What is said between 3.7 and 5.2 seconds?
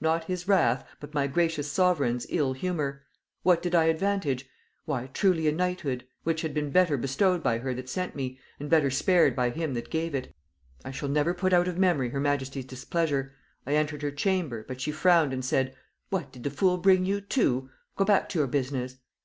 I advantage? Why